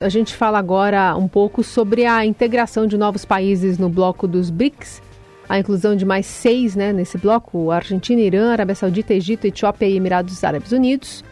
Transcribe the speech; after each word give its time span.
A 0.00 0.08
gente 0.08 0.36
fala 0.36 0.60
agora 0.60 1.16
um 1.16 1.26
pouco 1.26 1.64
sobre 1.64 2.06
a 2.06 2.24
integração 2.24 2.86
de 2.86 2.96
novos 2.96 3.24
países 3.24 3.78
no 3.78 3.88
bloco 3.88 4.28
dos 4.28 4.48
BRICS, 4.48 5.02
a 5.48 5.58
inclusão 5.58 5.96
de 5.96 6.04
mais 6.04 6.24
seis 6.24 6.76
né, 6.76 6.92
nesse 6.92 7.18
bloco: 7.18 7.72
Argentina, 7.72 8.20
Irã, 8.20 8.52
Arábia 8.52 8.76
Saudita, 8.76 9.12
Egito, 9.12 9.48
Etiópia 9.48 9.86
e 9.86 9.96
Emirados 9.96 10.44
Árabes 10.44 10.70
Unidos. 10.70 11.24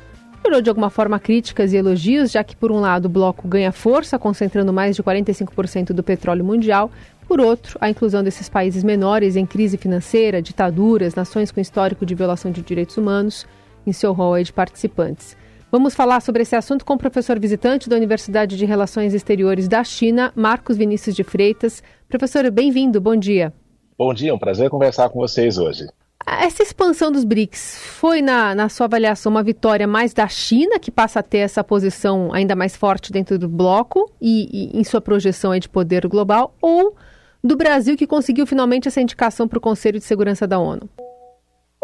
Gerou 0.45 0.61
de 0.61 0.69
alguma 0.69 0.91
forma 0.91 1.21
críticas 1.21 1.73
e 1.73 1.77
elogios, 1.77 2.33
já 2.33 2.43
que, 2.43 2.57
por 2.57 2.73
um 2.73 2.81
lado, 2.81 3.05
o 3.05 3.09
bloco 3.09 3.47
ganha 3.47 3.71
força, 3.71 4.19
concentrando 4.19 4.73
mais 4.73 4.97
de 4.97 5.03
45% 5.03 5.93
do 5.93 6.03
petróleo 6.03 6.45
mundial. 6.45 6.91
Por 7.29 7.41
outro, 7.41 7.79
a 7.81 7.89
inclusão 7.89 8.25
desses 8.25 8.49
países 8.49 8.83
menores 8.83 9.37
em 9.37 9.47
crise 9.47 9.77
financeira, 9.77 10.43
ditaduras, 10.43 11.15
nações 11.15 11.53
com 11.53 11.61
histórico 11.61 12.05
de 12.05 12.17
violação 12.17 12.51
de 12.51 12.63
direitos 12.63 12.97
humanos 12.97 13.47
em 13.87 13.93
seu 13.93 14.13
rol 14.13 14.43
de 14.43 14.53
participantes. 14.53 15.37
Vamos 15.71 15.95
falar 15.95 16.21
sobre 16.21 16.43
esse 16.43 16.55
assunto 16.55 16.85
com 16.85 16.95
o 16.95 16.99
professor 16.99 17.41
visitante 17.41 17.89
da 17.89 17.97
Universidade 17.97 18.57
de 18.57 18.65
Relações 18.65 19.13
Exteriores 19.13 19.67
da 19.67 19.83
China, 19.83 20.33
Marcos 20.37 20.77
Vinícius 20.77 21.17
de 21.17 21.25
Freitas. 21.25 21.83
Professor, 22.09 22.49
bem-vindo, 22.53 23.01
bom 23.01 23.17
dia. 23.17 23.53
Bom 23.99 24.15
dia, 24.15 24.31
é 24.31 24.33
um 24.33 24.39
prazer 24.39 24.71
conversar 24.71 25.09
com 25.09 25.19
vocês 25.19 25.59
hoje. 25.59 25.87
Essa 26.25 26.63
expansão 26.63 27.11
dos 27.11 27.25
BRICS 27.25 27.79
foi, 27.79 28.23
na, 28.23 28.55
na 28.55 28.69
sua 28.69 28.87
avaliação, 28.87 29.31
uma 29.31 29.43
vitória 29.43 29.89
mais 29.89 30.15
da 30.15 30.29
China, 30.29 30.79
que 30.79 30.91
passa 30.91 31.19
a 31.19 31.23
ter 31.23 31.39
essa 31.39 31.65
posição 31.65 32.33
ainda 32.33 32.55
mais 32.55 32.77
forte 32.77 33.13
dentro 33.13 33.37
do 33.37 33.49
bloco 33.49 34.11
e, 34.21 34.71
e 34.77 34.81
em 34.81 34.85
sua 34.85 35.01
projeção 35.01 35.57
de 35.59 35.69
poder 35.69 36.07
global, 36.07 36.55
ou 36.61 36.95
do 37.43 37.57
Brasil, 37.57 37.97
que 37.97 38.07
conseguiu 38.07 38.47
finalmente 38.47 38.87
essa 38.87 39.01
indicação 39.01 39.49
para 39.49 39.59
o 39.59 39.61
Conselho 39.61 39.99
de 39.99 40.05
Segurança 40.05 40.47
da 40.47 40.59
ONU? 40.59 40.89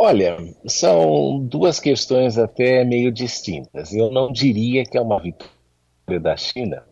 Olha, 0.05 0.37
são 0.67 1.39
duas 1.39 1.79
questões 1.79 2.37
até 2.37 2.85
meio 2.85 3.13
distintas. 3.13 3.95
Eu 3.95 4.11
não 4.11 4.33
diria 4.33 4.85
que 4.85 4.99
é 4.99 5.01
uma 5.01 5.21
vitória 5.21 6.19
da 6.21 6.37
China 6.37 6.83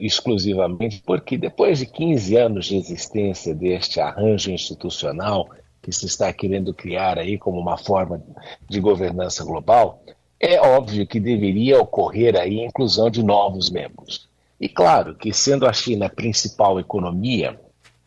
exclusivamente, 0.00 1.02
porque 1.06 1.38
depois 1.38 1.78
de 1.78 1.86
15 1.86 2.36
anos 2.36 2.66
de 2.66 2.76
existência 2.76 3.54
deste 3.54 4.00
arranjo 4.00 4.50
institucional 4.50 5.48
que 5.80 5.90
se 5.90 6.04
está 6.04 6.30
querendo 6.30 6.74
criar 6.74 7.18
aí 7.18 7.38
como 7.38 7.58
uma 7.58 7.78
forma 7.78 8.22
de 8.68 8.80
governança 8.80 9.42
global, 9.42 10.04
é 10.38 10.60
óbvio 10.60 11.06
que 11.06 11.18
deveria 11.18 11.80
ocorrer 11.80 12.38
aí 12.38 12.60
a 12.60 12.66
inclusão 12.66 13.08
de 13.08 13.22
novos 13.22 13.70
membros. 13.70 14.28
E 14.60 14.68
claro 14.68 15.14
que 15.14 15.32
sendo 15.32 15.66
a 15.66 15.72
China 15.72 16.04
a 16.04 16.10
principal 16.10 16.78
economia 16.78 17.58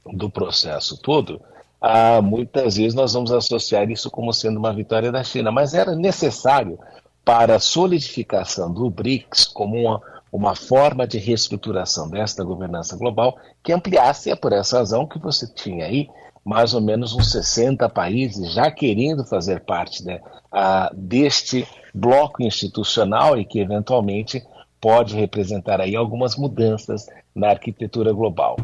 do 0.05 0.29
processo 0.29 1.01
todo, 1.01 1.41
ah, 1.81 2.21
muitas 2.21 2.77
vezes 2.77 2.93
nós 2.93 3.13
vamos 3.13 3.31
associar 3.31 3.89
isso 3.89 4.09
como 4.09 4.33
sendo 4.33 4.57
uma 4.57 4.73
vitória 4.73 5.11
da 5.11 5.23
China, 5.23 5.51
mas 5.51 5.73
era 5.73 5.95
necessário 5.95 6.79
para 7.23 7.55
a 7.55 7.59
solidificação 7.59 8.71
do 8.71 8.89
BRICS 8.89 9.45
como 9.45 9.75
uma, 9.75 10.01
uma 10.31 10.55
forma 10.55 11.05
de 11.05 11.17
reestruturação 11.17 12.09
desta 12.09 12.43
governança 12.43 12.97
global 12.97 13.37
que 13.63 13.73
ampliasse, 13.73 14.31
é 14.31 14.35
por 14.35 14.53
essa 14.53 14.77
razão 14.79 15.05
que 15.05 15.19
você 15.19 15.45
tinha 15.53 15.85
aí 15.85 16.07
mais 16.43 16.73
ou 16.73 16.79
menos 16.79 17.13
uns 17.13 17.31
60 17.31 17.89
países 17.89 18.53
já 18.53 18.71
querendo 18.71 19.25
fazer 19.25 19.59
parte 19.65 20.05
né, 20.05 20.21
ah, 20.49 20.89
deste 20.95 21.67
bloco 21.93 22.41
institucional 22.41 23.37
e 23.37 23.43
que 23.43 23.59
eventualmente 23.59 24.41
pode 24.79 25.13
representar 25.13 25.81
aí 25.81 25.95
algumas 25.95 26.37
mudanças 26.37 27.05
na 27.35 27.49
arquitetura 27.49 28.13
global. 28.13 28.55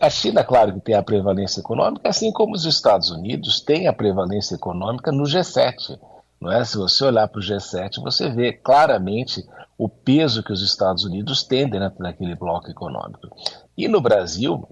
A 0.00 0.08
China, 0.08 0.42
claro 0.42 0.72
que 0.72 0.80
tem 0.80 0.94
a 0.94 1.02
prevalência 1.02 1.60
econômica, 1.60 2.08
assim 2.08 2.32
como 2.32 2.54
os 2.54 2.64
Estados 2.64 3.10
Unidos 3.10 3.60
têm 3.60 3.86
a 3.86 3.92
prevalência 3.92 4.54
econômica 4.54 5.12
no 5.12 5.24
G7. 5.24 5.98
Não 6.40 6.50
é? 6.50 6.64
Se 6.64 6.78
você 6.78 7.04
olhar 7.04 7.28
para 7.28 7.38
o 7.38 7.42
G7, 7.42 8.00
você 8.02 8.30
vê 8.30 8.52
claramente 8.52 9.46
o 9.76 9.88
peso 9.88 10.42
que 10.42 10.52
os 10.52 10.62
Estados 10.62 11.04
Unidos 11.04 11.42
têm 11.42 11.68
dentro 11.68 11.98
daquele 11.98 12.34
bloco 12.34 12.70
econômico. 12.70 13.28
E 13.76 13.88
no 13.88 14.00
Brasil, 14.00 14.66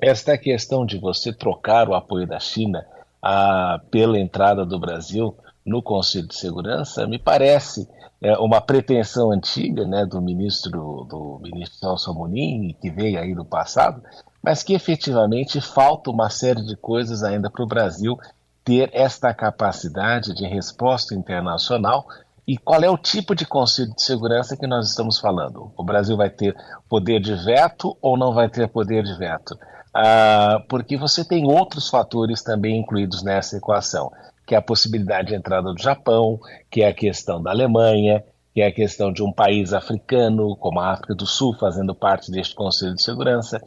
esta 0.00 0.36
questão 0.36 0.84
de 0.84 0.98
você 0.98 1.32
trocar 1.32 1.88
o 1.88 1.94
apoio 1.94 2.26
da 2.26 2.40
China 2.40 2.84
ah, 3.22 3.80
pela 3.90 4.18
entrada 4.18 4.66
do 4.66 4.78
Brasil 4.80 5.36
no 5.66 5.82
Conselho 5.82 6.28
de 6.28 6.36
Segurança 6.36 7.06
me 7.06 7.18
parece 7.18 7.88
é, 8.22 8.38
uma 8.38 8.60
pretensão 8.60 9.32
antiga 9.32 9.84
né, 9.84 10.06
do 10.06 10.22
ministro 10.22 11.04
do 11.10 11.40
ministro 11.42 11.78
Celso 11.78 12.10
Amorim, 12.10 12.74
que 12.80 12.88
veio 12.88 13.18
aí 13.18 13.34
do 13.34 13.44
passado, 13.44 14.00
mas 14.42 14.62
que 14.62 14.74
efetivamente 14.74 15.60
falta 15.60 16.10
uma 16.10 16.30
série 16.30 16.64
de 16.64 16.76
coisas 16.76 17.22
ainda 17.22 17.50
para 17.50 17.64
o 17.64 17.68
Brasil 17.68 18.16
ter 18.64 18.90
esta 18.92 19.34
capacidade 19.34 20.34
de 20.34 20.46
resposta 20.46 21.14
internacional 21.14 22.06
e 22.46 22.56
qual 22.56 22.80
é 22.82 22.88
o 22.88 22.96
tipo 22.96 23.34
de 23.34 23.44
Conselho 23.44 23.92
de 23.92 24.02
Segurança 24.02 24.56
que 24.56 24.68
nós 24.68 24.88
estamos 24.88 25.18
falando? 25.18 25.72
O 25.76 25.82
Brasil 25.82 26.16
vai 26.16 26.30
ter 26.30 26.54
poder 26.88 27.20
de 27.20 27.34
veto 27.34 27.96
ou 28.00 28.16
não 28.16 28.32
vai 28.32 28.48
ter 28.48 28.68
poder 28.68 29.02
de 29.02 29.18
veto? 29.18 29.58
Ah, 29.92 30.62
porque 30.68 30.96
você 30.96 31.24
tem 31.24 31.44
outros 31.44 31.88
fatores 31.88 32.42
também 32.42 32.78
incluídos 32.78 33.24
nessa 33.24 33.56
equação 33.56 34.12
que 34.46 34.54
é 34.54 34.58
a 34.58 34.62
possibilidade 34.62 35.28
de 35.28 35.34
entrada 35.34 35.72
do 35.72 35.82
Japão, 35.82 36.38
que 36.70 36.82
é 36.82 36.88
a 36.88 36.94
questão 36.94 37.42
da 37.42 37.50
Alemanha, 37.50 38.22
que 38.54 38.62
é 38.62 38.68
a 38.68 38.72
questão 38.72 39.12
de 39.12 39.22
um 39.22 39.30
país 39.30 39.74
africano, 39.74 40.56
como 40.56 40.80
a 40.80 40.92
África 40.92 41.14
do 41.14 41.26
Sul, 41.26 41.54
fazendo 41.60 41.94
parte 41.94 42.30
deste 42.30 42.54
Conselho 42.54 42.94
de 42.94 43.02
Segurança. 43.02 43.60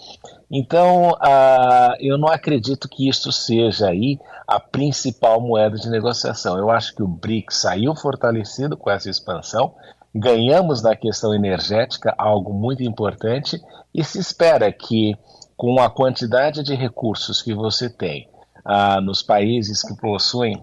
Então, 0.49 1.11
uh, 1.11 1.93
eu 1.99 2.17
não 2.17 2.27
acredito 2.27 2.89
que 2.89 3.07
isso 3.07 3.31
seja 3.31 3.89
aí 3.89 4.17
a 4.47 4.59
principal 4.59 5.39
moeda 5.39 5.77
de 5.77 5.91
negociação. 5.91 6.57
Eu 6.57 6.71
acho 6.71 6.95
que 6.95 7.03
o 7.03 7.07
BRICS 7.07 7.57
saiu 7.57 7.93
fortalecido 7.93 8.75
com 8.75 8.89
essa 8.89 9.11
expansão, 9.11 9.75
ganhamos 10.15 10.81
na 10.81 10.95
questão 10.95 11.35
energética 11.35 12.15
algo 12.17 12.51
muito 12.51 12.81
importante 12.81 13.61
e 13.93 14.03
se 14.03 14.17
espera 14.17 14.71
que, 14.71 15.15
com 15.55 15.79
a 15.79 15.87
quantidade 15.87 16.63
de 16.63 16.73
recursos 16.73 17.43
que 17.43 17.53
você 17.53 17.91
tem 17.91 18.27
uh, 18.65 19.01
nos 19.01 19.21
países 19.21 19.81
que 19.81 19.95
possuem 19.95 20.61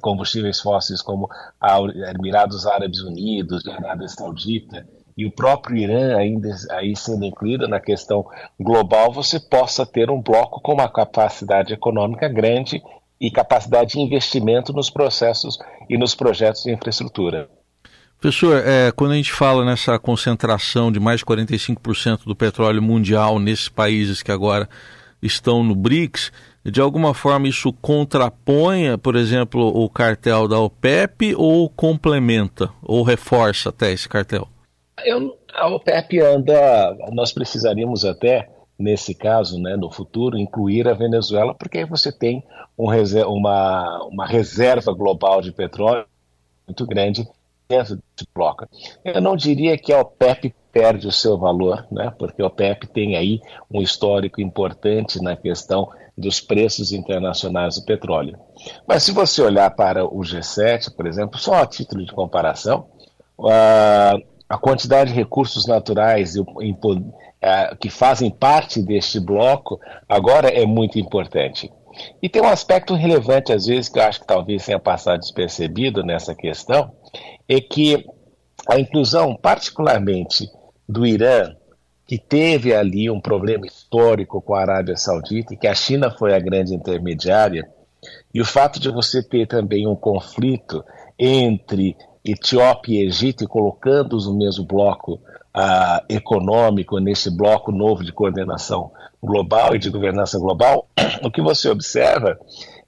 combustíveis 0.00 0.60
fósseis 0.60 1.02
como 1.02 1.28
Emirados 2.14 2.66
Árabes 2.66 3.00
Unidos, 3.00 3.66
Arábia 3.66 4.06
Saudita 4.08 4.86
e 5.16 5.26
o 5.26 5.30
próprio 5.30 5.76
Irã 5.76 6.16
ainda 6.16 6.48
aí 6.70 6.96
sendo 6.96 7.24
incluído 7.24 7.66
na 7.68 7.80
questão 7.80 8.24
global, 8.58 9.12
você 9.12 9.40
possa 9.40 9.84
ter 9.84 10.10
um 10.10 10.22
bloco 10.22 10.60
com 10.60 10.72
uma 10.72 10.88
capacidade 10.88 11.72
econômica 11.72 12.28
grande 12.28 12.82
e 13.20 13.30
capacidade 13.30 13.92
de 13.92 14.00
investimento 14.00 14.72
nos 14.72 14.88
processos 14.88 15.58
e 15.90 15.98
nos 15.98 16.14
projetos 16.14 16.62
de 16.62 16.72
infraestrutura. 16.72 17.50
Professor, 18.18 18.62
é, 18.66 18.92
quando 18.92 19.12
a 19.12 19.16
gente 19.16 19.32
fala 19.32 19.64
nessa 19.64 19.98
concentração 19.98 20.92
de 20.92 21.00
mais 21.00 21.20
de 21.20 21.26
45% 21.26 22.24
do 22.24 22.36
petróleo 22.36 22.80
mundial 22.80 23.38
nesses 23.38 23.68
países 23.68 24.22
que 24.22 24.32
agora 24.32 24.68
estão 25.22 25.62
no 25.62 25.74
BRICS, 25.74 26.32
de 26.64 26.80
alguma 26.80 27.14
forma 27.14 27.48
isso 27.48 27.72
contrapõe, 27.72 28.96
por 28.98 29.16
exemplo, 29.16 29.66
o 29.66 29.88
cartel 29.88 30.46
da 30.46 30.58
OPEP 30.58 31.34
ou 31.36 31.68
complementa 31.70 32.70
ou 32.82 33.02
reforça 33.02 33.70
até 33.70 33.92
esse 33.92 34.08
cartel? 34.08 34.46
Eu, 35.04 35.38
a 35.54 35.68
OPEP 35.68 36.20
anda, 36.20 36.96
nós 37.12 37.32
precisaríamos 37.32 38.04
até 38.04 38.48
nesse 38.78 39.14
caso, 39.14 39.60
né, 39.60 39.76
no 39.76 39.90
futuro, 39.90 40.38
incluir 40.38 40.88
a 40.88 40.94
Venezuela, 40.94 41.54
porque 41.54 41.78
aí 41.78 41.84
você 41.84 42.10
tem 42.10 42.42
um, 42.78 42.86
uma, 43.26 44.04
uma 44.04 44.26
reserva 44.26 44.92
global 44.92 45.42
de 45.42 45.52
petróleo 45.52 46.06
muito 46.66 46.86
grande 46.86 47.28
dentro 47.68 47.96
desse 47.96 48.26
bloco. 48.34 48.66
Eu 49.04 49.20
não 49.20 49.36
diria 49.36 49.76
que 49.76 49.92
a 49.92 50.00
OPEP 50.00 50.54
perde 50.72 51.06
o 51.06 51.12
seu 51.12 51.36
valor, 51.36 51.86
né, 51.90 52.12
porque 52.18 52.40
a 52.40 52.46
OPEP 52.46 52.86
tem 52.86 53.16
aí 53.16 53.40
um 53.70 53.82
histórico 53.82 54.40
importante 54.40 55.22
na 55.22 55.36
questão 55.36 55.90
dos 56.20 56.40
preços 56.40 56.92
internacionais 56.92 57.76
do 57.76 57.84
petróleo. 57.84 58.38
Mas 58.86 59.02
se 59.02 59.12
você 59.12 59.42
olhar 59.42 59.70
para 59.70 60.04
o 60.04 60.20
G7, 60.20 60.94
por 60.94 61.06
exemplo, 61.06 61.38
só 61.38 61.54
a 61.54 61.66
título 61.66 62.04
de 62.04 62.12
comparação, 62.12 62.86
a 64.48 64.58
quantidade 64.60 65.10
de 65.10 65.16
recursos 65.16 65.66
naturais 65.66 66.34
que 67.80 67.88
fazem 67.88 68.30
parte 68.30 68.82
deste 68.82 69.18
bloco 69.18 69.80
agora 70.08 70.48
é 70.48 70.66
muito 70.66 70.98
importante. 70.98 71.72
E 72.22 72.28
tem 72.28 72.40
um 72.40 72.48
aspecto 72.48 72.94
relevante, 72.94 73.52
às 73.52 73.66
vezes, 73.66 73.88
que 73.88 73.98
eu 73.98 74.02
acho 74.04 74.20
que 74.20 74.26
talvez 74.26 74.64
tenha 74.64 74.78
passado 74.78 75.20
despercebido 75.20 76.02
nessa 76.04 76.34
questão, 76.34 76.92
é 77.48 77.60
que 77.60 78.06
a 78.68 78.78
inclusão, 78.78 79.34
particularmente 79.34 80.48
do 80.88 81.06
Irã, 81.06 81.56
que 82.10 82.18
teve 82.18 82.74
ali 82.74 83.08
um 83.08 83.20
problema 83.20 83.64
histórico 83.64 84.42
com 84.42 84.56
a 84.56 84.62
Arábia 84.62 84.96
Saudita 84.96 85.54
e 85.54 85.56
que 85.56 85.68
a 85.68 85.74
China 85.76 86.10
foi 86.10 86.34
a 86.34 86.40
grande 86.40 86.74
intermediária, 86.74 87.70
e 88.34 88.40
o 88.40 88.44
fato 88.44 88.80
de 88.80 88.90
você 88.90 89.22
ter 89.22 89.46
também 89.46 89.86
um 89.86 89.94
conflito 89.94 90.84
entre 91.16 91.96
Etiópia 92.24 93.00
e 93.00 93.06
Egito, 93.06 93.44
e 93.44 93.46
colocando-os 93.46 94.26
no 94.26 94.36
mesmo 94.36 94.64
bloco 94.64 95.20
uh, 95.56 96.04
econômico, 96.08 96.98
nesse 96.98 97.30
bloco 97.30 97.70
novo 97.70 98.02
de 98.02 98.12
coordenação 98.12 98.90
global 99.22 99.76
e 99.76 99.78
de 99.78 99.88
governança 99.88 100.36
global, 100.36 100.88
o 101.22 101.30
que 101.30 101.40
você 101.40 101.68
observa 101.68 102.36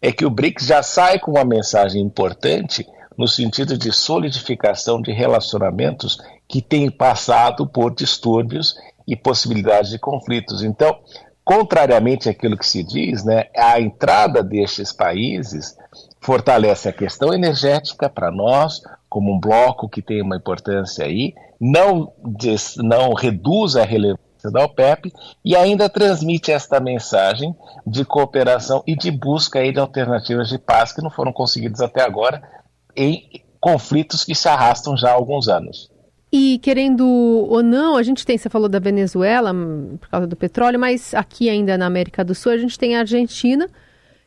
é 0.00 0.10
que 0.10 0.26
o 0.26 0.30
BRICS 0.30 0.66
já 0.66 0.82
sai 0.82 1.20
com 1.20 1.30
uma 1.30 1.44
mensagem 1.44 2.02
importante 2.02 2.84
no 3.16 3.28
sentido 3.28 3.78
de 3.78 3.92
solidificação 3.92 5.00
de 5.00 5.12
relacionamentos 5.12 6.18
que 6.48 6.60
tem 6.60 6.90
passado 6.90 7.66
por 7.66 7.94
distúrbios 7.94 8.74
e 9.06 9.16
possibilidades 9.16 9.90
de 9.90 9.98
conflitos. 9.98 10.62
Então, 10.62 10.98
contrariamente 11.44 12.28
àquilo 12.28 12.56
que 12.56 12.66
se 12.66 12.82
diz, 12.82 13.24
né, 13.24 13.46
a 13.56 13.80
entrada 13.80 14.42
destes 14.42 14.92
países 14.92 15.76
fortalece 16.20 16.88
a 16.88 16.92
questão 16.92 17.34
energética 17.34 18.08
para 18.08 18.30
nós, 18.30 18.80
como 19.08 19.32
um 19.32 19.40
bloco 19.40 19.88
que 19.88 20.00
tem 20.00 20.22
uma 20.22 20.36
importância 20.36 21.04
aí, 21.04 21.34
não, 21.60 22.12
des, 22.24 22.76
não 22.76 23.12
reduz 23.12 23.76
a 23.76 23.84
relevância 23.84 24.50
da 24.52 24.64
OPEP 24.64 25.12
e 25.44 25.54
ainda 25.54 25.88
transmite 25.88 26.50
esta 26.50 26.80
mensagem 26.80 27.54
de 27.86 28.04
cooperação 28.04 28.82
e 28.86 28.96
de 28.96 29.10
busca 29.10 29.58
aí 29.60 29.72
de 29.72 29.78
alternativas 29.78 30.48
de 30.48 30.58
paz 30.58 30.92
que 30.92 31.02
não 31.02 31.10
foram 31.10 31.32
conseguidas 31.32 31.80
até 31.80 32.02
agora 32.02 32.42
em 32.96 33.42
conflitos 33.60 34.24
que 34.24 34.34
se 34.34 34.48
arrastam 34.48 34.96
já 34.96 35.10
há 35.10 35.14
alguns 35.14 35.48
anos. 35.48 35.91
E 36.32 36.58
querendo 36.60 37.06
ou 37.06 37.62
não, 37.62 37.94
a 37.94 38.02
gente 38.02 38.24
tem, 38.24 38.38
você 38.38 38.48
falou 38.48 38.66
da 38.66 38.78
Venezuela 38.78 39.52
hum, 39.52 39.98
por 40.00 40.08
causa 40.08 40.26
do 40.26 40.34
petróleo, 40.34 40.80
mas 40.80 41.12
aqui 41.12 41.50
ainda 41.50 41.76
na 41.76 41.84
América 41.84 42.24
do 42.24 42.34
Sul 42.34 42.52
a 42.52 42.56
gente 42.56 42.78
tem 42.78 42.96
a 42.96 43.00
Argentina, 43.00 43.68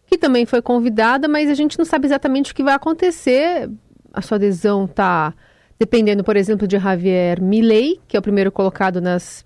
que 0.05 0.15
também 0.15 0.45
foi 0.45 0.61
convidada, 0.61 1.27
mas 1.27 1.49
a 1.49 1.55
gente 1.55 1.79
não 1.79 1.85
sabe 1.85 2.05
exatamente 2.05 2.51
o 2.51 2.55
que 2.55 2.63
vai 2.63 2.75
acontecer. 2.75 3.67
A 4.13 4.21
sua 4.21 4.35
adesão 4.37 4.85
está 4.85 5.33
dependendo, 5.79 6.23
por 6.23 6.37
exemplo, 6.37 6.67
de 6.67 6.77
Javier 6.77 7.41
Milei, 7.41 7.99
que 8.07 8.15
é 8.15 8.19
o 8.19 8.23
primeiro 8.23 8.51
colocado 8.51 9.01
nas 9.01 9.43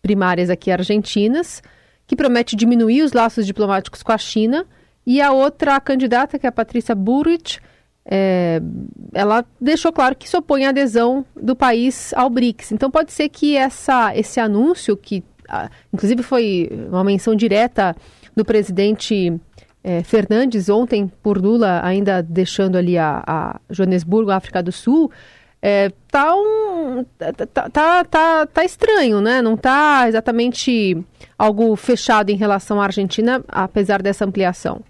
primárias 0.00 0.50
aqui 0.50 0.70
argentinas, 0.70 1.60
que 2.06 2.14
promete 2.14 2.54
diminuir 2.54 3.02
os 3.02 3.12
laços 3.12 3.44
diplomáticos 3.44 4.04
com 4.04 4.12
a 4.12 4.18
China, 4.18 4.64
e 5.04 5.20
a 5.20 5.32
outra 5.32 5.80
candidata, 5.80 6.38
que 6.38 6.46
é 6.46 6.48
a 6.48 6.52
Patrícia 6.52 6.94
Burrich, 6.94 7.60
é, 8.10 8.60
ela 9.12 9.44
deixou 9.60 9.92
claro 9.92 10.16
que 10.16 10.28
se 10.28 10.36
opõe 10.36 10.64
à 10.64 10.70
adesão 10.70 11.26
do 11.36 11.54
país 11.54 12.14
ao 12.14 12.30
BRICS. 12.30 12.72
Então 12.72 12.90
pode 12.90 13.12
ser 13.12 13.28
que 13.28 13.56
essa, 13.56 14.16
esse 14.16 14.40
anúncio, 14.40 14.96
que 14.96 15.22
ah, 15.48 15.70
inclusive 15.92 16.22
foi 16.22 16.70
uma 16.88 17.04
menção 17.04 17.34
direta 17.34 17.94
do 18.34 18.44
presidente 18.44 19.38
é, 19.84 20.02
Fernandes 20.02 20.68
ontem 20.68 21.10
por 21.22 21.38
Lula, 21.38 21.80
ainda 21.84 22.22
deixando 22.22 22.76
ali 22.76 22.96
a, 22.96 23.22
a 23.26 23.60
Joanesburgo, 23.68 24.30
a 24.30 24.36
África 24.36 24.62
do 24.62 24.72
Sul, 24.72 25.10
é, 25.60 25.90
tá, 26.10 26.34
um, 26.34 27.04
tá, 27.52 27.68
tá, 27.70 28.04
tá, 28.04 28.46
tá 28.46 28.64
estranho, 28.64 29.20
né? 29.20 29.42
Não 29.42 29.56
tá 29.56 30.06
exatamente 30.08 30.96
algo 31.36 31.74
fechado 31.76 32.30
em 32.30 32.36
relação 32.36 32.80
à 32.80 32.84
Argentina, 32.84 33.44
apesar 33.48 34.00
dessa 34.00 34.24
ampliação. 34.24 34.80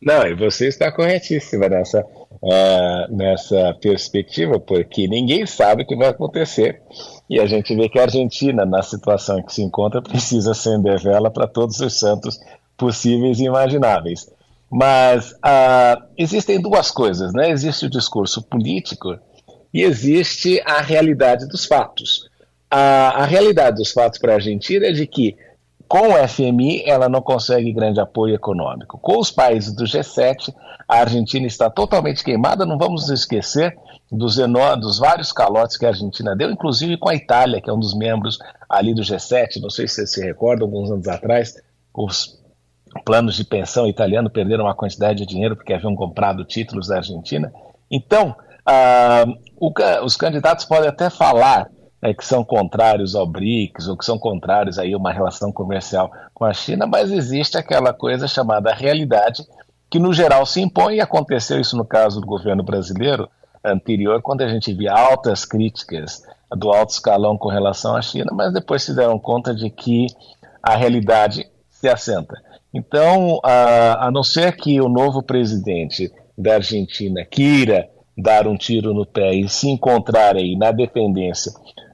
Não, 0.00 0.26
e 0.26 0.34
você 0.34 0.66
está 0.66 0.90
corretíssima 0.90 1.68
nessa, 1.68 2.04
uh, 2.42 3.14
nessa 3.14 3.74
perspectiva, 3.80 4.58
porque 4.58 5.06
ninguém 5.06 5.46
sabe 5.46 5.82
o 5.82 5.86
que 5.86 5.96
vai 5.96 6.08
acontecer. 6.08 6.82
E 7.30 7.40
a 7.40 7.46
gente 7.46 7.74
vê 7.74 7.88
que 7.88 7.98
a 7.98 8.02
Argentina, 8.02 8.66
na 8.66 8.82
situação 8.82 9.42
que 9.42 9.54
se 9.54 9.62
encontra, 9.62 10.02
precisa 10.02 10.50
acender 10.50 11.00
vela 11.00 11.30
para 11.30 11.46
todos 11.46 11.80
os 11.80 11.98
santos 11.98 12.38
possíveis 12.76 13.38
e 13.38 13.44
imagináveis. 13.44 14.28
Mas 14.70 15.32
uh, 15.32 16.02
existem 16.16 16.60
duas 16.60 16.90
coisas, 16.90 17.32
né? 17.32 17.50
Existe 17.50 17.86
o 17.86 17.90
discurso 17.90 18.42
político 18.42 19.18
e 19.72 19.82
existe 19.82 20.60
a 20.64 20.80
realidade 20.80 21.46
dos 21.46 21.64
fatos. 21.64 22.28
A, 22.70 23.22
a 23.22 23.24
realidade 23.26 23.76
dos 23.76 23.92
fatos 23.92 24.18
para 24.18 24.32
a 24.32 24.36
Argentina 24.36 24.86
é 24.86 24.92
de 24.92 25.06
que 25.06 25.36
com 25.92 26.08
o 26.08 26.26
FMI, 26.26 26.84
ela 26.86 27.06
não 27.06 27.20
consegue 27.20 27.70
grande 27.70 28.00
apoio 28.00 28.34
econômico. 28.34 28.98
Com 28.98 29.18
os 29.18 29.30
países 29.30 29.74
do 29.74 29.84
G7, 29.84 30.50
a 30.88 31.00
Argentina 31.00 31.46
está 31.46 31.68
totalmente 31.68 32.24
queimada. 32.24 32.64
Não 32.64 32.78
vamos 32.78 33.10
esquecer 33.10 33.76
dos, 34.10 34.36
dos 34.80 34.98
vários 34.98 35.32
calotes 35.32 35.76
que 35.76 35.84
a 35.84 35.90
Argentina 35.90 36.34
deu, 36.34 36.50
inclusive 36.50 36.96
com 36.96 37.10
a 37.10 37.14
Itália, 37.14 37.60
que 37.60 37.68
é 37.68 37.72
um 37.74 37.78
dos 37.78 37.92
membros 37.92 38.38
ali 38.70 38.94
do 38.94 39.02
G7. 39.02 39.60
Não 39.60 39.68
sei 39.68 39.86
se 39.86 39.96
você 39.96 40.06
se 40.06 40.24
recorda, 40.24 40.64
alguns 40.64 40.90
anos 40.90 41.06
atrás, 41.08 41.56
os 41.92 42.40
planos 43.04 43.36
de 43.36 43.44
pensão 43.44 43.86
italiano 43.86 44.30
perderam 44.30 44.64
uma 44.64 44.74
quantidade 44.74 45.18
de 45.18 45.26
dinheiro 45.26 45.56
porque 45.56 45.74
haviam 45.74 45.94
comprado 45.94 46.42
títulos 46.42 46.88
da 46.88 46.96
Argentina. 46.96 47.52
Então, 47.90 48.34
ah, 48.64 49.26
o, 49.60 49.70
os 50.02 50.16
candidatos 50.16 50.64
podem 50.64 50.88
até 50.88 51.10
falar 51.10 51.68
né, 52.02 52.12
que 52.12 52.24
são 52.24 52.44
contrários 52.44 53.14
ao 53.14 53.26
BRICS 53.26 53.86
ou 53.86 53.96
que 53.96 54.04
são 54.04 54.18
contrários 54.18 54.78
aí 54.78 54.92
a 54.92 54.98
uma 54.98 55.12
relação 55.12 55.52
comercial 55.52 56.10
com 56.34 56.44
a 56.44 56.52
China, 56.52 56.86
mas 56.86 57.12
existe 57.12 57.56
aquela 57.56 57.92
coisa 57.92 58.26
chamada 58.26 58.74
realidade 58.74 59.46
que 59.88 59.98
no 59.98 60.12
geral 60.12 60.44
se 60.44 60.60
impõe 60.60 60.96
e 60.96 61.00
aconteceu 61.00 61.60
isso 61.60 61.76
no 61.76 61.84
caso 61.84 62.20
do 62.20 62.26
governo 62.26 62.62
brasileiro 62.62 63.28
anterior, 63.64 64.20
quando 64.20 64.42
a 64.42 64.48
gente 64.48 64.74
via 64.74 64.92
altas 64.92 65.44
críticas 65.44 66.22
do 66.56 66.70
alto 66.70 66.90
escalão 66.90 67.38
com 67.38 67.48
relação 67.48 67.94
à 67.94 68.02
China, 68.02 68.32
mas 68.34 68.52
depois 68.52 68.82
se 68.82 68.94
deram 68.94 69.18
conta 69.18 69.54
de 69.54 69.70
que 69.70 70.06
a 70.62 70.74
realidade 70.74 71.46
se 71.70 71.88
assenta. 71.88 72.34
Então, 72.74 73.38
a, 73.44 74.06
a 74.06 74.10
não 74.10 74.24
ser 74.24 74.56
que 74.56 74.80
o 74.80 74.88
novo 74.88 75.22
presidente 75.22 76.10
da 76.36 76.54
Argentina 76.54 77.24
queira 77.24 77.88
dar 78.16 78.46
um 78.48 78.56
tiro 78.56 78.92
no 78.92 79.06
pé 79.06 79.34
e 79.34 79.48
se 79.48 79.68
encontrar 79.68 80.36
aí 80.36 80.56
na 80.56 80.72
dependência 80.72 81.52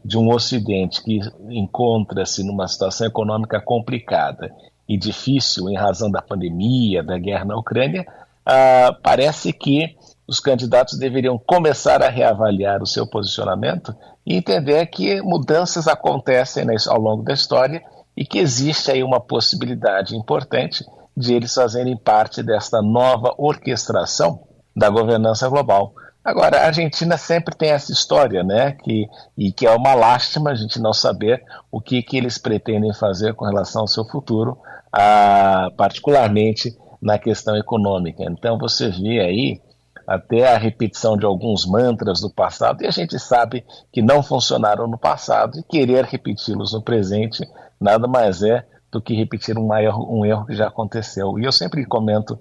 de 0.09 0.17
um 0.17 0.33
Ocidente 0.33 1.03
que 1.05 1.21
encontra-se 1.51 2.43
numa 2.43 2.67
situação 2.67 3.07
econômica 3.07 3.61
complicada 3.61 4.51
e 4.89 4.97
difícil 4.97 5.69
em 5.69 5.77
razão 5.77 6.11
da 6.11 6.23
pandemia, 6.23 7.03
da 7.03 7.19
guerra 7.19 7.45
na 7.45 7.59
Ucrânia, 7.59 8.07
ah, 8.45 8.97
parece 9.03 9.53
que 9.53 9.95
os 10.27 10.41
candidatos 10.41 10.99
deveriam 10.99 11.37
começar 11.39 12.03
a 12.03 12.09
reavaliar 12.09 12.83
o 12.83 12.87
seu 12.87 13.07
posicionamento 13.07 13.95
e 14.25 14.35
entender 14.35 14.87
que 14.87 15.21
mudanças 15.21 15.87
acontecem 15.87 16.65
ao 16.89 16.99
longo 16.99 17.23
da 17.23 17.35
história 17.35 17.83
e 18.17 18.25
que 18.25 18.39
existe 18.39 18.91
aí 18.91 19.03
uma 19.03 19.21
possibilidade 19.21 20.17
importante 20.17 20.87
de 21.15 21.35
eles 21.35 21.53
fazerem 21.53 21.99
parte 21.99 22.43
desta 22.43 22.81
nova 22.81 23.35
orquestração 23.37 24.41
da 24.75 24.89
governança 24.89 25.47
global. 25.51 25.93
Agora, 26.29 26.61
a 26.61 26.67
Argentina 26.67 27.17
sempre 27.17 27.57
tem 27.57 27.71
essa 27.71 27.91
história, 27.91 28.45
né? 28.45 28.73
Que, 28.73 29.09
e 29.35 29.51
que 29.51 29.67
é 29.67 29.75
uma 29.75 29.95
lástima 29.95 30.51
a 30.51 30.55
gente 30.55 30.79
não 30.79 30.93
saber 30.93 31.43
o 31.73 31.81
que, 31.81 32.03
que 32.03 32.19
eles 32.19 32.37
pretendem 32.37 32.93
fazer 32.93 33.33
com 33.33 33.47
relação 33.47 33.81
ao 33.81 33.89
seu 33.89 34.05
futuro, 34.05 34.59
a, 34.93 35.71
particularmente 35.75 36.77
na 37.01 37.19
questão 37.19 37.57
econômica. 37.57 38.25
Então, 38.25 38.59
você 38.59 38.91
vê 38.91 39.21
aí 39.21 39.63
até 40.07 40.55
a 40.55 40.59
repetição 40.59 41.17
de 41.17 41.25
alguns 41.25 41.65
mantras 41.65 42.21
do 42.21 42.29
passado, 42.29 42.83
e 42.83 42.87
a 42.87 42.91
gente 42.91 43.19
sabe 43.19 43.65
que 43.91 44.03
não 44.03 44.23
funcionaram 44.23 44.87
no 44.87 44.99
passado, 44.99 45.59
e 45.59 45.63
querer 45.63 46.05
repeti-los 46.05 46.75
no 46.75 46.83
presente 46.83 47.43
nada 47.81 48.07
mais 48.07 48.43
é 48.43 48.67
do 48.93 49.01
que 49.01 49.15
repetir 49.15 49.57
um 49.57 49.75
erro, 49.75 50.07
um 50.11 50.27
erro 50.27 50.45
que 50.45 50.55
já 50.55 50.69
aconteceu. 50.69 51.39
E 51.39 51.45
eu 51.45 51.53
sempre 51.53 51.87
comento 51.87 52.39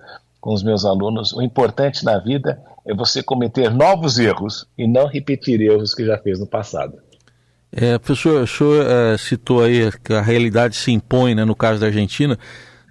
com 0.47 0.53
os 0.53 0.63
meus 0.63 0.85
alunos, 0.85 1.33
o 1.33 1.41
importante 1.41 2.05
na 2.05 2.17
vida 2.19 2.57
é 2.85 2.95
você 2.95 3.21
cometer 3.21 3.69
novos 3.69 4.17
erros 4.17 4.65
e 4.77 4.87
não 4.87 5.05
repetir 5.05 5.59
erros 5.59 5.93
que 5.93 6.05
já 6.05 6.17
fez 6.17 6.39
no 6.39 6.47
passado. 6.47 6.93
É, 7.69 7.97
professor, 7.97 8.43
o 8.43 8.47
senhor 8.47 8.85
é, 8.89 9.17
citou 9.17 9.61
aí 9.61 9.91
que 10.01 10.13
a 10.13 10.21
realidade 10.21 10.77
se 10.77 10.89
impõe, 10.89 11.35
né, 11.35 11.43
no 11.43 11.53
caso 11.53 11.81
da 11.81 11.87
Argentina. 11.87 12.39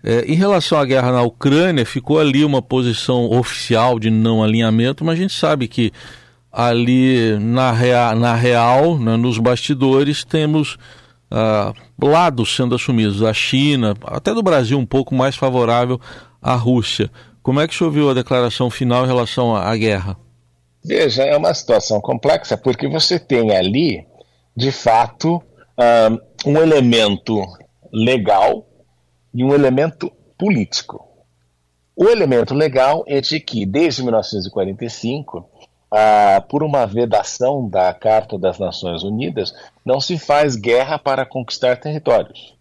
É, 0.04 0.26
em 0.26 0.34
relação 0.34 0.78
à 0.78 0.84
guerra 0.84 1.10
na 1.10 1.22
Ucrânia, 1.22 1.86
ficou 1.86 2.20
ali 2.20 2.44
uma 2.44 2.60
posição 2.60 3.30
oficial 3.30 3.98
de 3.98 4.10
não 4.10 4.44
alinhamento, 4.44 5.02
mas 5.02 5.18
a 5.18 5.22
gente 5.22 5.32
sabe 5.32 5.66
que 5.66 5.90
ali 6.52 7.38
na, 7.38 7.72
rea, 7.72 8.14
na 8.14 8.34
real, 8.34 8.98
né, 8.98 9.16
nos 9.16 9.38
bastidores, 9.38 10.24
temos 10.24 10.76
ah, 11.30 11.72
lados 12.00 12.54
sendo 12.54 12.74
assumidos, 12.74 13.22
a 13.22 13.32
China, 13.32 13.94
até 14.04 14.34
do 14.34 14.42
Brasil 14.42 14.78
um 14.78 14.84
pouco 14.84 15.14
mais 15.14 15.36
favorável 15.36 15.98
à 16.42 16.54
Rússia. 16.54 17.10
Como 17.46 17.60
é 17.60 17.68
que 17.68 17.74
o 17.74 17.78
senhor 17.78 17.92
viu 17.92 18.10
a 18.10 18.12
declaração 18.12 18.68
final 18.68 19.04
em 19.04 19.06
relação 19.06 19.54
à 19.54 19.76
guerra? 19.76 20.16
Veja, 20.84 21.22
é 21.22 21.36
uma 21.36 21.54
situação 21.54 22.00
complexa, 22.00 22.58
porque 22.58 22.88
você 22.88 23.20
tem 23.20 23.56
ali, 23.56 24.04
de 24.56 24.72
fato, 24.72 25.40
um 26.44 26.58
elemento 26.58 27.40
legal 27.92 28.66
e 29.32 29.44
um 29.44 29.54
elemento 29.54 30.10
político. 30.36 31.06
O 31.94 32.06
elemento 32.08 32.52
legal 32.52 33.04
é 33.06 33.20
de 33.20 33.38
que, 33.38 33.64
desde 33.64 34.02
1945, 34.02 35.48
ah, 35.88 36.44
por 36.48 36.64
uma 36.64 36.84
vedação 36.84 37.68
da 37.68 37.94
Carta 37.94 38.36
das 38.36 38.58
Nações 38.58 39.04
Unidas, 39.04 39.54
não 39.84 40.00
se 40.00 40.18
faz 40.18 40.56
guerra 40.56 40.98
para 40.98 41.24
conquistar 41.24 41.76
territórios. 41.76 42.55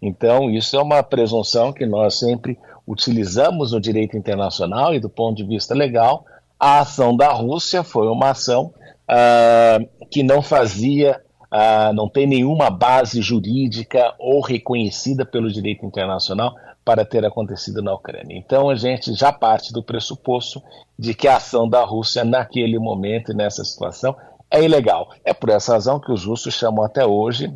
Então, 0.00 0.50
isso 0.50 0.76
é 0.76 0.82
uma 0.82 1.02
presunção 1.02 1.72
que 1.72 1.86
nós 1.86 2.18
sempre 2.18 2.58
utilizamos 2.86 3.72
no 3.72 3.80
direito 3.80 4.16
internacional 4.16 4.94
e 4.94 5.00
do 5.00 5.08
ponto 5.08 5.36
de 5.36 5.44
vista 5.44 5.74
legal, 5.74 6.24
a 6.58 6.80
ação 6.80 7.16
da 7.16 7.32
Rússia 7.32 7.82
foi 7.82 8.06
uma 8.06 8.30
ação 8.30 8.72
uh, 9.10 10.06
que 10.10 10.22
não 10.22 10.40
fazia, 10.40 11.20
uh, 11.52 11.92
não 11.92 12.08
tem 12.08 12.26
nenhuma 12.26 12.70
base 12.70 13.20
jurídica 13.20 14.14
ou 14.18 14.40
reconhecida 14.40 15.24
pelo 15.26 15.50
direito 15.50 15.84
internacional 15.84 16.54
para 16.84 17.04
ter 17.04 17.24
acontecido 17.24 17.82
na 17.82 17.92
Ucrânia. 17.92 18.38
Então 18.38 18.70
a 18.70 18.76
gente 18.76 19.12
já 19.12 19.32
parte 19.32 19.72
do 19.72 19.82
pressuposto 19.82 20.62
de 20.96 21.14
que 21.14 21.26
a 21.26 21.36
ação 21.36 21.68
da 21.68 21.84
Rússia 21.84 22.24
naquele 22.24 22.78
momento 22.78 23.32
e 23.32 23.34
nessa 23.34 23.64
situação 23.64 24.14
é 24.48 24.62
ilegal. 24.62 25.10
É 25.24 25.34
por 25.34 25.50
essa 25.50 25.72
razão 25.72 25.98
que 25.98 26.12
os 26.12 26.24
russos 26.24 26.54
chamam 26.54 26.84
até 26.84 27.04
hoje 27.04 27.52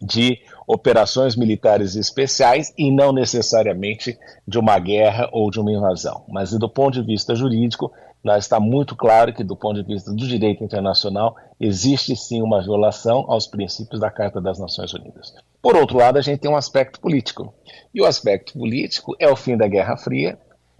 de 0.00 0.38
operações 0.66 1.36
militares 1.36 1.96
especiais 1.96 2.72
e 2.78 2.90
não 2.90 3.12
necessariamente 3.12 4.18
de 4.46 4.58
uma 4.58 4.78
guerra 4.78 5.28
ou 5.32 5.50
de 5.50 5.60
uma 5.60 5.72
invasão. 5.72 6.24
Mas 6.28 6.52
do 6.52 6.68
ponto 6.68 6.94
de 6.94 7.02
vista 7.02 7.34
jurídico, 7.34 7.92
está 8.38 8.60
muito 8.60 8.94
claro 8.94 9.32
que 9.32 9.42
do 9.42 9.56
ponto 9.56 9.82
de 9.82 9.94
vista 9.94 10.10
do 10.10 10.16
direito 10.16 10.62
internacional 10.62 11.36
existe 11.58 12.14
sim 12.16 12.42
uma 12.42 12.62
violação 12.62 13.24
aos 13.28 13.46
princípios 13.46 14.00
da 14.00 14.10
Carta 14.10 14.40
das 14.40 14.58
Nações 14.58 14.92
Unidas. 14.94 15.34
Por 15.60 15.76
outro 15.76 15.98
lado, 15.98 16.18
a 16.18 16.22
gente 16.22 16.40
tem 16.40 16.50
um 16.50 16.56
aspecto 16.56 17.00
político. 17.00 17.52
E 17.94 18.00
o 18.00 18.06
aspecto 18.06 18.52
político 18.54 19.14
é 19.18 19.28
o 19.28 19.36
fim 19.36 19.56
da 19.56 19.66
Guerra 19.66 19.96
Fria 19.96 20.38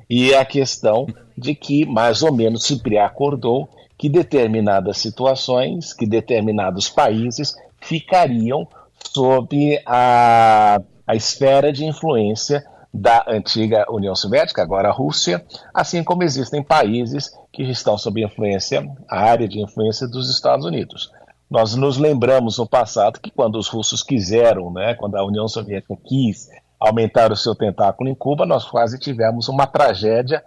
e 0.09 0.33
é 0.33 0.39
a 0.39 0.45
questão 0.45 1.07
de 1.37 1.55
que 1.55 1.85
mais 1.85 2.23
ou 2.23 2.33
menos 2.33 2.65
se 2.65 2.83
preacordou 2.83 3.69
que 3.99 4.09
determinadas 4.09 4.99
situações, 4.99 5.93
que 5.93 6.07
determinados 6.07 6.89
países 6.89 7.55
ficariam 7.81 8.67
sob 9.09 9.81
a, 9.87 10.81
a 11.07 11.17
esfera 11.17 11.73
de 11.73 11.85
influência 11.85 12.65
da 12.93 13.25
antiga 13.29 13.87
União 13.89 14.15
Soviética, 14.15 14.63
agora 14.63 14.89
a 14.89 14.93
Rússia, 14.93 15.45
assim 15.73 16.03
como 16.03 16.25
existem 16.25 16.63
países 16.63 17.31
que 17.53 17.63
estão 17.63 17.97
sob 17.97 18.23
influência, 18.23 18.85
a 19.09 19.21
área 19.21 19.49
de 19.49 19.61
influência 19.61 20.09
dos 20.09 20.29
Estados 20.29 20.67
Unidos. 20.67 21.11
Nós 21.49 21.75
nos 21.75 21.99
lembramos 21.99 22.59
no 22.59 22.69
passado 22.69 23.21
que 23.21 23.31
quando 23.31 23.57
os 23.57 23.69
russos 23.69 24.03
quiseram, 24.03 24.73
né, 24.73 24.95
quando 24.95 25.17
a 25.17 25.25
União 25.25 25.49
Soviética 25.49 25.97
quis 26.05 26.49
aumentar 26.79 27.31
o 27.33 27.37
seu 27.37 27.55
tentáculo 27.55 28.09
em 28.09 28.15
Cuba, 28.15 28.47
nós 28.47 28.65
quase 28.65 28.99
tivemos 28.99 29.49
uma 29.49 29.67
tragédia 29.67 30.43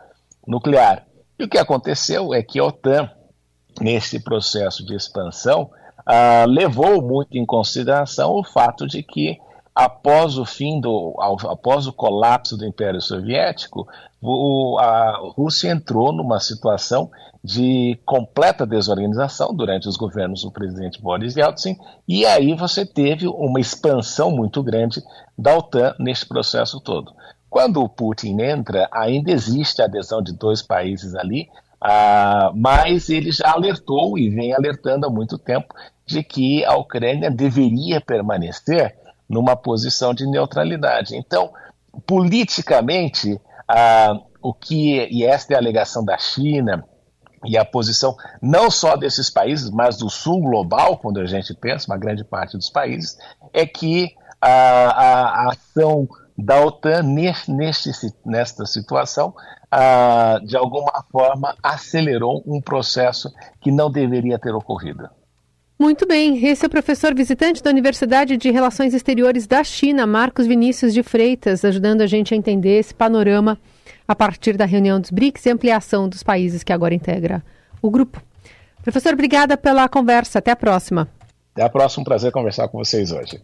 nuclear. 0.48 1.06
E 1.38 1.44
o 1.44 1.50
que 1.50 1.58
aconteceu 1.58 2.34
é 2.34 2.42
que 2.42 2.60
a 2.60 2.66
OTAN, 2.66 3.10
nesse 3.80 4.20
processo 4.20 4.86
de 4.86 4.96
expansão, 4.96 5.70
ah, 6.06 6.46
levou 6.48 7.02
muito 7.02 7.38
em 7.38 7.46
consideração 7.46 8.32
o 8.32 8.44
fato 8.44 8.88
de 8.88 9.02
que 9.04 9.40
após 9.76 10.38
o 10.38 10.46
fim 10.46 10.80
do, 10.80 11.16
após 11.20 11.88
o 11.88 11.94
colapso 11.94 12.56
do 12.56 12.66
Império 12.66 13.02
Soviético, 13.02 13.88
o, 14.22 14.78
a 14.80 15.18
Rússia 15.36 15.72
entrou 15.72 16.12
numa 16.12 16.40
situação 16.40 17.10
de 17.44 18.00
completa 18.06 18.66
desorganização 18.66 19.54
durante 19.54 19.88
os 19.88 19.98
governos 19.98 20.44
do 20.44 20.52
presidente 20.52 21.02
Boris 21.02 21.36
Yeltsin, 21.36 21.78
e 22.08 22.26
aí 22.26 22.54
você 22.54 22.86
teve 22.86 23.28
uma 23.28 23.60
expansão 23.60 24.32
muito 24.32 24.64
grande 24.64 25.04
da 25.38 25.58
OTAN 25.58 25.94
neste 26.00 26.26
processo 26.26 26.80
todo. 26.80 27.14
Quando 27.50 27.84
o 27.84 27.90
Putin 27.90 28.40
entra, 28.42 28.88
ainda 28.92 29.32
existe 29.32 29.82
a 29.82 29.86
adesão 29.86 30.22
de 30.22 30.32
dois 30.34 30.62
países 30.62 31.16
ali, 31.16 31.50
ah, 31.84 32.54
mas 32.56 33.10
ele 33.10 33.30
já 33.30 33.52
alertou 33.52 34.18
e 34.18 34.30
vem 34.30 34.54
alertando 34.54 35.06
há 35.06 35.10
muito 35.10 35.38
tempo 35.38 35.74
de 36.06 36.24
que 36.24 36.64
a 36.64 36.78
Ucrânia 36.78 37.30
deveria 37.30 38.00
permanecer 38.00 38.96
numa 39.28 39.56
posição 39.58 40.14
de 40.14 40.26
neutralidade. 40.26 41.14
Então, 41.14 41.52
politicamente, 42.08 43.38
ah, 43.68 44.18
o 44.42 44.54
que, 44.54 45.08
e 45.12 45.26
esta 45.26 45.54
é 45.54 45.56
a 45.58 45.60
alegação 45.60 46.06
da 46.06 46.18
China, 46.18 46.86
e 47.46 47.58
a 47.58 47.66
posição 47.66 48.16
não 48.42 48.72
só 48.72 48.96
desses 48.96 49.30
países, 49.30 49.70
mas 49.70 49.98
do 49.98 50.10
sul 50.10 50.40
global, 50.42 50.98
quando 50.98 51.20
a 51.20 51.26
gente 51.26 51.54
pensa, 51.54 51.92
uma 51.92 51.98
grande 51.98 52.24
parte 52.24 52.56
dos 52.56 52.70
países, 52.70 53.18
é 53.52 53.66
que 53.66 54.16
a, 54.40 54.50
a, 54.50 55.24
a 55.26 55.52
ação 55.52 56.08
da 56.38 56.64
OTAN 56.66 57.04
neste, 57.04 57.92
nesta 58.26 58.66
situação, 58.66 59.34
ah, 59.72 60.40
de 60.44 60.56
alguma 60.56 61.04
forma, 61.12 61.56
acelerou 61.62 62.44
um 62.46 62.62
processo 62.62 63.32
que 63.62 63.72
não 63.72 63.92
deveria 63.92 64.40
ter 64.40 64.54
ocorrido. 64.54 65.10
Muito 65.80 66.08
bem, 66.08 66.46
esse 66.46 66.64
é 66.64 66.68
o 66.68 66.70
professor 66.70 67.14
visitante 67.14 67.62
da 67.62 67.70
Universidade 67.70 68.38
de 68.38 68.52
Relações 68.52 68.94
Exteriores 68.94 69.48
da 69.48 69.64
China, 69.64 70.06
Marcos 70.06 70.46
Vinícius 70.48 70.94
de 70.94 71.04
Freitas, 71.04 71.66
ajudando 71.66 72.02
a 72.02 72.08
gente 72.08 72.34
a 72.34 72.38
entender 72.38 72.80
esse 72.80 72.94
panorama 72.94 73.60
a 74.08 74.16
partir 74.16 74.56
da 74.56 74.66
reunião 74.66 75.00
dos 75.00 75.10
BRICS 75.10 75.46
e 75.46 75.50
ampliação 75.50 76.08
dos 76.08 76.24
países 76.24 76.64
que 76.64 76.72
agora 76.72 76.94
integra 76.94 77.44
o 77.82 77.90
grupo. 77.90 78.22
Professor, 78.82 79.14
obrigada 79.14 79.58
pela 79.58 79.90
conversa. 79.90 80.40
Até 80.40 80.52
a 80.52 80.56
próxima. 80.56 81.10
Até 81.54 81.64
a 81.64 81.70
próxima. 81.70 82.02
Um 82.02 82.06
prazer 82.06 82.32
conversar 82.32 82.68
com 82.68 82.78
vocês 82.78 83.12
hoje. 83.12 83.42